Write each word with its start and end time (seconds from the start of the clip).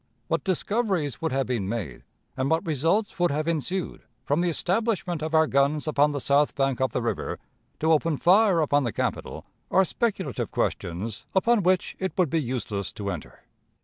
What 0.29 0.43
discoveries 0.43 1.21
would 1.21 1.31
have 1.31 1.45
been 1.45 1.69
made 1.69 2.01
and 2.35 2.49
what 2.49 2.65
results 2.65 3.19
would 3.19 3.29
have 3.29 3.47
ensued 3.47 4.01
from 4.25 4.41
the 4.41 4.49
establishment 4.49 5.21
of 5.21 5.35
our 5.35 5.45
guns 5.45 5.87
upon 5.87 6.11
the 6.11 6.19
south 6.19 6.55
bank 6.55 6.81
of 6.81 6.91
the 6.91 7.03
river, 7.03 7.37
to 7.81 7.91
open 7.91 8.17
fire 8.17 8.61
upon 8.61 8.83
the 8.83 8.91
capital, 8.91 9.45
are 9.69 9.85
speculative 9.85 10.49
questions 10.49 11.27
upon 11.35 11.61
which 11.61 11.95
it 11.99 12.13
would 12.17 12.31
be 12.31 12.41
useless 12.41 12.91
to 12.93 13.11
enter. 13.11 13.43